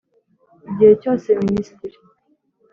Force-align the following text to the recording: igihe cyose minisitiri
igihe 0.69 0.93
cyose 1.01 1.27
minisitiri 1.45 1.97